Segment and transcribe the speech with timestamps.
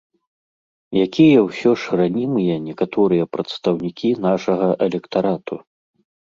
[1.05, 5.55] Якія ўсё ж ранімыя некаторыя прадстаўнікі нашага электарату!